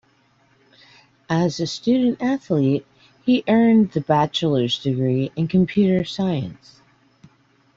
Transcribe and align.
As 1.29 1.59
a 1.59 1.67
student-athlete 1.67 2.87
he 3.23 3.43
earned 3.47 3.95
a 3.95 4.01
bachelor's 4.01 4.79
degree 4.79 5.31
in 5.35 5.47
Computer 5.47 6.03
Science. 6.05 6.81